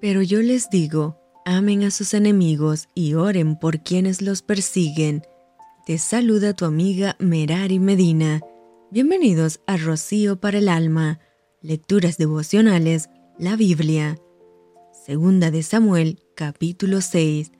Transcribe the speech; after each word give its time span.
Pero 0.00 0.22
yo 0.22 0.42
les 0.42 0.70
digo, 0.70 1.18
amen 1.44 1.82
a 1.82 1.90
sus 1.90 2.14
enemigos 2.14 2.88
y 2.94 3.14
oren 3.14 3.56
por 3.58 3.82
quienes 3.82 4.22
los 4.22 4.42
persiguen. 4.42 5.22
Te 5.86 5.98
saluda 5.98 6.52
tu 6.52 6.66
amiga 6.66 7.16
Merari 7.18 7.80
Medina. 7.80 8.40
Bienvenidos 8.92 9.60
a 9.66 9.76
Rocío 9.76 10.38
para 10.38 10.58
el 10.58 10.68
Alma, 10.68 11.18
Lecturas 11.62 12.16
Devocionales, 12.16 13.10
la 13.38 13.56
Biblia. 13.56 14.16
Segunda 15.04 15.50
de 15.50 15.64
Samuel, 15.64 16.22
capítulo 16.36 17.00
6. 17.00 17.50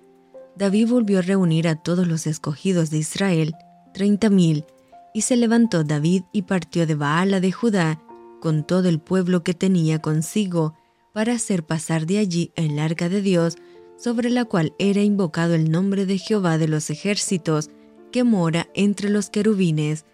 David 0.54 0.88
volvió 0.88 1.18
a 1.18 1.22
reunir 1.22 1.66
a 1.66 1.82
todos 1.82 2.06
los 2.06 2.28
escogidos 2.28 2.90
de 2.90 2.98
Israel, 2.98 3.56
treinta 3.92 4.30
mil, 4.30 4.64
y 5.12 5.22
se 5.22 5.34
levantó 5.34 5.82
David 5.82 6.22
y 6.32 6.42
partió 6.42 6.86
de 6.86 6.94
Baala 6.94 7.40
de 7.40 7.50
Judá 7.50 8.00
con 8.40 8.64
todo 8.64 8.88
el 8.88 9.00
pueblo 9.00 9.42
que 9.42 9.54
tenía 9.54 10.00
consigo, 10.00 10.76
para 11.18 11.32
hacer 11.32 11.64
pasar 11.64 12.06
de 12.06 12.18
allí 12.18 12.52
el 12.54 12.78
arca 12.78 13.08
de 13.08 13.20
Dios, 13.20 13.56
sobre 13.96 14.30
la 14.30 14.44
cual 14.44 14.72
era 14.78 15.02
invocado 15.02 15.56
el 15.56 15.68
nombre 15.68 16.06
de 16.06 16.16
Jehová 16.16 16.58
de 16.58 16.68
los 16.68 16.90
ejércitos, 16.90 17.70
que 18.12 18.22
mora 18.22 18.68
entre 18.72 19.10
los 19.10 19.28
querubines. 19.28 20.04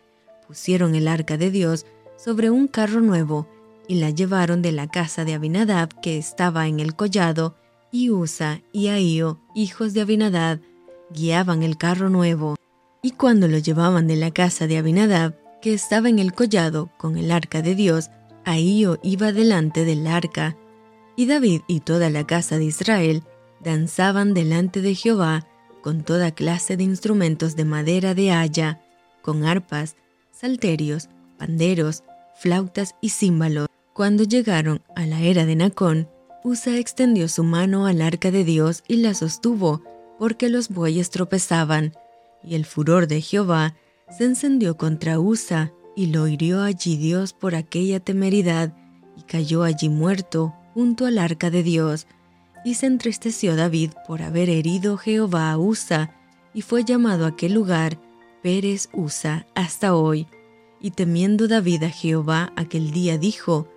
Pusieron 0.48 0.94
el 0.94 1.06
arca 1.06 1.36
de 1.36 1.50
Dios 1.50 1.84
sobre 2.16 2.48
un 2.48 2.68
carro 2.68 3.02
nuevo, 3.02 3.46
y 3.86 3.96
la 3.96 4.08
llevaron 4.08 4.62
de 4.62 4.72
la 4.72 4.88
casa 4.88 5.26
de 5.26 5.34
Abinadab, 5.34 6.00
que 6.00 6.16
estaba 6.16 6.68
en 6.68 6.80
el 6.80 6.96
collado, 6.96 7.54
y 7.92 8.08
Usa 8.08 8.62
y 8.72 8.88
Ahío, 8.88 9.42
hijos 9.54 9.92
de 9.92 10.00
Abinadab, 10.00 10.62
guiaban 11.10 11.62
el 11.62 11.76
carro 11.76 12.08
nuevo. 12.08 12.56
Y 13.02 13.10
cuando 13.10 13.46
lo 13.46 13.58
llevaban 13.58 14.06
de 14.06 14.16
la 14.16 14.30
casa 14.30 14.66
de 14.66 14.78
Abinadab, 14.78 15.34
que 15.60 15.74
estaba 15.74 16.08
en 16.08 16.18
el 16.18 16.32
collado 16.32 16.88
con 16.96 17.18
el 17.18 17.30
arca 17.30 17.60
de 17.60 17.74
Dios, 17.74 18.08
Ahío 18.46 18.98
iba 19.02 19.32
delante 19.32 19.84
del 19.84 20.06
arca, 20.06 20.56
y 21.16 21.26
David 21.26 21.62
y 21.66 21.80
toda 21.80 22.10
la 22.10 22.26
casa 22.26 22.58
de 22.58 22.64
Israel 22.64 23.22
danzaban 23.60 24.34
delante 24.34 24.80
de 24.80 24.94
Jehová 24.94 25.46
con 25.82 26.02
toda 26.02 26.30
clase 26.30 26.76
de 26.76 26.84
instrumentos 26.84 27.56
de 27.56 27.64
madera 27.64 28.14
de 28.14 28.32
haya, 28.32 28.80
con 29.22 29.44
arpas, 29.44 29.96
salterios, 30.32 31.08
panderos, 31.38 32.04
flautas 32.36 32.94
y 33.00 33.10
címbalos. 33.10 33.68
Cuando 33.92 34.24
llegaron 34.24 34.82
a 34.96 35.06
la 35.06 35.20
era 35.20 35.44
de 35.44 35.56
Nacón, 35.56 36.08
Usa 36.42 36.78
extendió 36.78 37.28
su 37.28 37.44
mano 37.44 37.86
al 37.86 38.02
arca 38.02 38.30
de 38.30 38.44
Dios 38.44 38.82
y 38.88 38.96
la 38.96 39.14
sostuvo, 39.14 39.82
porque 40.18 40.48
los 40.48 40.68
bueyes 40.68 41.10
tropezaban, 41.10 41.92
y 42.42 42.54
el 42.54 42.64
furor 42.64 43.06
de 43.06 43.20
Jehová 43.20 43.74
se 44.08 44.24
encendió 44.24 44.76
contra 44.76 45.20
Usa, 45.20 45.72
y 45.96 46.06
lo 46.06 46.26
hirió 46.28 46.62
allí 46.62 46.96
Dios 46.96 47.32
por 47.32 47.54
aquella 47.54 48.00
temeridad, 48.00 48.74
y 49.16 49.22
cayó 49.22 49.62
allí 49.62 49.88
muerto 49.88 50.54
junto 50.74 51.06
al 51.06 51.18
arca 51.18 51.50
de 51.50 51.62
Dios, 51.62 52.06
y 52.64 52.74
se 52.74 52.86
entristeció 52.86 53.56
David 53.56 53.92
por 54.06 54.22
haber 54.22 54.50
herido 54.50 54.96
Jehová 54.96 55.52
a 55.52 55.58
Usa, 55.58 56.14
y 56.52 56.62
fue 56.62 56.84
llamado 56.84 57.26
aquel 57.26 57.54
lugar 57.54 57.98
Pérez 58.42 58.88
Usa 58.92 59.46
hasta 59.54 59.94
hoy. 59.94 60.26
Y 60.80 60.90
temiendo 60.90 61.48
David 61.48 61.84
a 61.84 61.90
Jehová 61.90 62.52
aquel 62.56 62.90
día 62.90 63.16
dijo, 63.18 63.68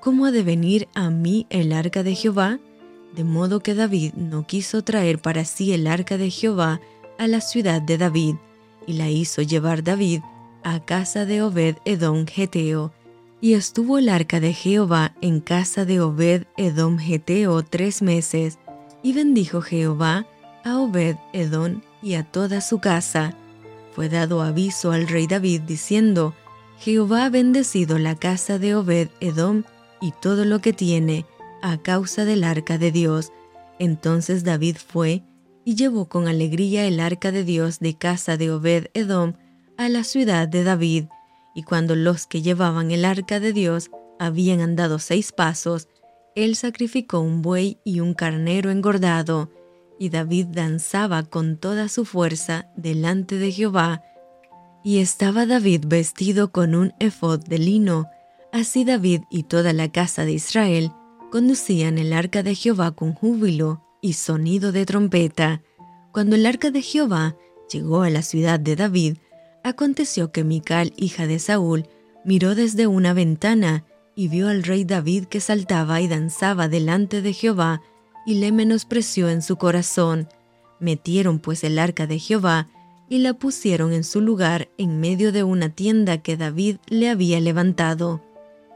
¿Cómo 0.00 0.26
ha 0.26 0.30
de 0.30 0.42
venir 0.42 0.88
a 0.94 1.10
mí 1.10 1.46
el 1.50 1.72
arca 1.72 2.02
de 2.02 2.14
Jehová? 2.14 2.58
De 3.14 3.24
modo 3.24 3.60
que 3.60 3.74
David 3.74 4.14
no 4.14 4.46
quiso 4.46 4.82
traer 4.82 5.18
para 5.20 5.44
sí 5.44 5.72
el 5.72 5.86
arca 5.86 6.18
de 6.18 6.30
Jehová 6.30 6.80
a 7.18 7.26
la 7.26 7.40
ciudad 7.40 7.82
de 7.82 7.98
David, 7.98 8.36
y 8.86 8.94
la 8.94 9.08
hizo 9.10 9.42
llevar 9.42 9.82
David 9.82 10.20
a 10.62 10.80
casa 10.80 11.24
de 11.24 11.42
Obed 11.42 11.76
Edom 11.84 12.26
Geteo, 12.26 12.92
y 13.40 13.54
estuvo 13.54 13.98
el 13.98 14.08
arca 14.08 14.40
de 14.40 14.52
Jehová 14.52 15.14
en 15.20 15.40
casa 15.40 15.84
de 15.84 16.00
Obed 16.00 16.44
Edom 16.56 16.98
Geteo 16.98 17.62
tres 17.62 18.02
meses, 18.02 18.58
y 19.02 19.12
bendijo 19.12 19.60
Jehová 19.60 20.26
a 20.64 20.78
Obed 20.78 21.16
Edom 21.32 21.82
y 22.02 22.14
a 22.14 22.24
toda 22.24 22.60
su 22.60 22.78
casa. 22.78 23.36
Fue 23.94 24.08
dado 24.08 24.42
aviso 24.42 24.92
al 24.92 25.06
rey 25.06 25.26
David 25.26 25.62
diciendo, 25.62 26.34
Jehová 26.78 27.26
ha 27.26 27.30
bendecido 27.30 27.98
la 27.98 28.14
casa 28.16 28.58
de 28.58 28.74
Obed 28.74 29.08
Edom 29.20 29.62
y 30.00 30.12
todo 30.12 30.44
lo 30.44 30.60
que 30.60 30.72
tiene 30.72 31.26
a 31.62 31.78
causa 31.78 32.24
del 32.24 32.44
arca 32.44 32.78
de 32.78 32.92
Dios. 32.92 33.32
Entonces 33.78 34.44
David 34.44 34.76
fue 34.76 35.22
y 35.64 35.76
llevó 35.76 36.08
con 36.08 36.28
alegría 36.28 36.86
el 36.86 37.00
arca 37.00 37.32
de 37.32 37.44
Dios 37.44 37.78
de 37.78 37.96
casa 37.96 38.36
de 38.36 38.50
Obed 38.50 38.86
Edom 38.94 39.34
a 39.76 39.88
la 39.88 40.04
ciudad 40.04 40.46
de 40.48 40.62
David, 40.64 41.06
y 41.54 41.62
cuando 41.62 41.94
los 41.94 42.26
que 42.26 42.42
llevaban 42.42 42.90
el 42.90 43.04
arca 43.04 43.40
de 43.40 43.52
Dios 43.52 43.90
habían 44.18 44.60
andado 44.60 44.98
seis 44.98 45.32
pasos, 45.32 45.88
él 46.34 46.56
sacrificó 46.56 47.20
un 47.20 47.42
buey 47.42 47.78
y 47.84 48.00
un 48.00 48.12
carnero 48.14 48.70
engordado, 48.70 49.50
y 49.98 50.08
David 50.08 50.46
danzaba 50.50 51.22
con 51.22 51.56
toda 51.56 51.88
su 51.88 52.04
fuerza 52.04 52.66
delante 52.76 53.38
de 53.38 53.52
Jehová, 53.52 54.02
y 54.82 54.98
estaba 54.98 55.46
David 55.46 55.84
vestido 55.86 56.50
con 56.50 56.74
un 56.74 56.92
efod 56.98 57.40
de 57.44 57.58
lino. 57.58 58.06
Así 58.52 58.84
David 58.84 59.22
y 59.30 59.44
toda 59.44 59.72
la 59.72 59.90
casa 59.90 60.24
de 60.24 60.32
Israel 60.32 60.90
conducían 61.30 61.98
el 61.98 62.12
arca 62.12 62.42
de 62.42 62.54
Jehová 62.54 62.90
con 62.90 63.14
júbilo 63.14 63.82
y 64.02 64.12
sonido 64.12 64.72
de 64.72 64.84
trompeta. 64.84 65.62
Cuando 66.12 66.36
el 66.36 66.44
arca 66.44 66.70
de 66.70 66.82
Jehová 66.82 67.36
llegó 67.72 68.02
a 68.02 68.10
la 68.10 68.22
ciudad 68.22 68.60
de 68.60 68.76
David, 68.76 69.16
Aconteció 69.64 70.30
que 70.30 70.44
Mical, 70.44 70.92
hija 70.94 71.26
de 71.26 71.38
Saúl, 71.38 71.88
miró 72.22 72.54
desde 72.54 72.86
una 72.86 73.14
ventana 73.14 73.84
y 74.14 74.28
vio 74.28 74.48
al 74.48 74.62
rey 74.62 74.84
David 74.84 75.24
que 75.24 75.40
saltaba 75.40 76.02
y 76.02 76.06
danzaba 76.06 76.68
delante 76.68 77.22
de 77.22 77.32
Jehová, 77.32 77.80
y 78.26 78.34
le 78.34 78.52
menospreció 78.52 79.30
en 79.30 79.40
su 79.40 79.56
corazón. 79.56 80.28
Metieron 80.80 81.38
pues 81.38 81.64
el 81.64 81.78
arca 81.78 82.06
de 82.06 82.18
Jehová 82.18 82.68
y 83.08 83.18
la 83.18 83.32
pusieron 83.32 83.94
en 83.94 84.04
su 84.04 84.20
lugar 84.20 84.68
en 84.76 85.00
medio 85.00 85.32
de 85.32 85.44
una 85.44 85.70
tienda 85.70 86.18
que 86.18 86.36
David 86.36 86.76
le 86.88 87.08
había 87.08 87.40
levantado. 87.40 88.22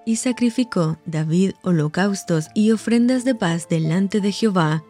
Y 0.06 0.16
sacrificó 0.16 0.99
David 1.05 1.53
holocaustos 1.62 2.49
y 2.55 2.70
ofrendas 2.70 3.26
de 3.26 3.34
paz 3.34 3.69
delante 3.69 4.22
de 4.22 4.32
Jehová. 4.32 4.84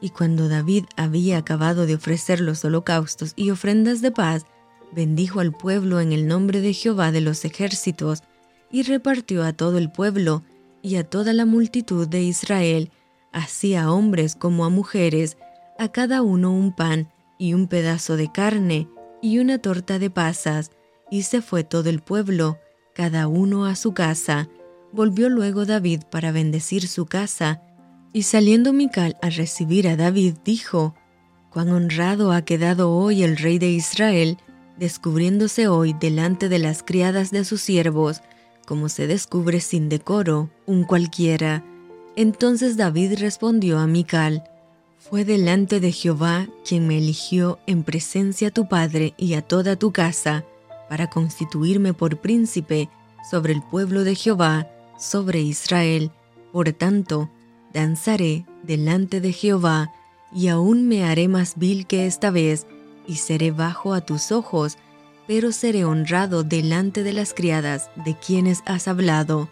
Y 0.00 0.10
cuando 0.10 0.48
David 0.48 0.84
había 0.96 1.38
acabado 1.38 1.86
de 1.86 1.96
ofrecer 1.96 2.40
los 2.40 2.64
holocaustos 2.64 3.32
y 3.34 3.50
ofrendas 3.50 4.00
de 4.00 4.12
paz, 4.12 4.46
bendijo 4.92 5.40
al 5.40 5.52
pueblo 5.52 6.00
en 6.00 6.12
el 6.12 6.26
nombre 6.26 6.60
de 6.60 6.72
Jehová 6.72 7.12
de 7.12 7.20
los 7.20 7.44
ejércitos, 7.44 8.22
y 8.70 8.82
repartió 8.82 9.44
a 9.44 9.52
todo 9.52 9.78
el 9.78 9.90
pueblo 9.90 10.44
y 10.82 10.96
a 10.96 11.04
toda 11.04 11.32
la 11.32 11.44
multitud 11.44 12.08
de 12.08 12.22
Israel, 12.22 12.90
así 13.32 13.74
a 13.74 13.90
hombres 13.92 14.36
como 14.36 14.64
a 14.64 14.68
mujeres, 14.70 15.36
a 15.78 15.88
cada 15.88 16.22
uno 16.22 16.52
un 16.52 16.74
pan 16.74 17.10
y 17.38 17.54
un 17.54 17.66
pedazo 17.66 18.16
de 18.16 18.30
carne 18.30 18.88
y 19.22 19.38
una 19.38 19.58
torta 19.58 19.98
de 19.98 20.10
pasas, 20.10 20.70
y 21.10 21.22
se 21.22 21.42
fue 21.42 21.64
todo 21.64 21.90
el 21.90 22.00
pueblo, 22.00 22.58
cada 22.94 23.26
uno 23.26 23.66
a 23.66 23.74
su 23.74 23.92
casa. 23.92 24.48
Volvió 24.92 25.28
luego 25.28 25.66
David 25.66 26.02
para 26.10 26.32
bendecir 26.32 26.86
su 26.86 27.06
casa, 27.06 27.62
y 28.12 28.22
saliendo 28.22 28.72
Mical 28.72 29.16
a 29.22 29.30
recibir 29.30 29.88
a 29.88 29.96
David, 29.96 30.34
dijo, 30.44 30.94
Cuán 31.50 31.70
honrado 31.70 32.32
ha 32.32 32.42
quedado 32.42 32.92
hoy 32.92 33.22
el 33.22 33.36
rey 33.36 33.58
de 33.58 33.70
Israel, 33.70 34.38
descubriéndose 34.80 35.68
hoy 35.68 35.92
delante 35.92 36.48
de 36.48 36.58
las 36.58 36.82
criadas 36.82 37.30
de 37.30 37.44
sus 37.44 37.60
siervos, 37.60 38.22
como 38.66 38.88
se 38.88 39.06
descubre 39.06 39.60
sin 39.60 39.90
decoro 39.90 40.48
un 40.64 40.84
cualquiera. 40.84 41.62
Entonces 42.16 42.78
David 42.78 43.18
respondió 43.18 43.78
a 43.78 43.86
Mical, 43.86 44.42
Fue 44.98 45.26
delante 45.26 45.80
de 45.80 45.92
Jehová 45.92 46.48
quien 46.66 46.88
me 46.88 46.96
eligió 46.96 47.58
en 47.66 47.82
presencia 47.84 48.48
a 48.48 48.50
tu 48.52 48.68
padre 48.68 49.12
y 49.18 49.34
a 49.34 49.42
toda 49.42 49.76
tu 49.76 49.92
casa, 49.92 50.44
para 50.88 51.10
constituirme 51.10 51.92
por 51.92 52.16
príncipe 52.18 52.88
sobre 53.30 53.52
el 53.52 53.62
pueblo 53.62 54.02
de 54.02 54.14
Jehová, 54.14 54.66
sobre 54.98 55.40
Israel. 55.40 56.10
Por 56.52 56.72
tanto, 56.72 57.30
danzaré 57.74 58.46
delante 58.62 59.20
de 59.20 59.32
Jehová, 59.32 59.92
y 60.32 60.48
aún 60.48 60.88
me 60.88 61.04
haré 61.04 61.28
más 61.28 61.58
vil 61.58 61.86
que 61.86 62.06
esta 62.06 62.30
vez, 62.30 62.66
y 63.10 63.16
seré 63.16 63.50
bajo 63.50 63.92
a 63.92 64.02
tus 64.02 64.30
ojos, 64.30 64.78
pero 65.26 65.50
seré 65.50 65.84
honrado 65.84 66.44
delante 66.44 67.02
de 67.02 67.12
las 67.12 67.34
criadas 67.34 67.90
de 67.96 68.16
quienes 68.16 68.62
has 68.66 68.86
hablado. 68.86 69.48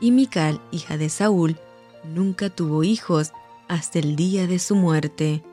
Y 0.00 0.12
Mical, 0.12 0.62
hija 0.70 0.96
de 0.96 1.10
Saúl, 1.10 1.58
nunca 2.04 2.48
tuvo 2.48 2.84
hijos 2.84 3.32
hasta 3.68 3.98
el 3.98 4.16
día 4.16 4.46
de 4.46 4.58
su 4.58 4.76
muerte. 4.76 5.44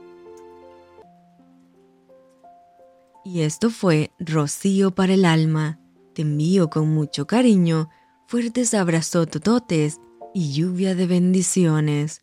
Y 3.25 3.41
esto 3.41 3.69
fue 3.69 4.11
Rocío 4.19 4.91
para 4.91 5.13
el 5.13 5.25
alma. 5.25 5.81
Te 6.13 6.21
envío 6.21 6.69
con 6.69 6.87
mucho 6.87 7.27
cariño, 7.27 7.89
fuertes 8.25 8.73
abrazos 8.73 9.29
tototes 9.29 9.99
y 10.33 10.53
lluvia 10.53 10.95
de 10.95 11.07
bendiciones. 11.07 12.17